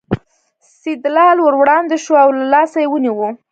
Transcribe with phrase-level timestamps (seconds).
[0.79, 3.27] سیدلال ور وړاندې شو او له لاسه یې ونیو.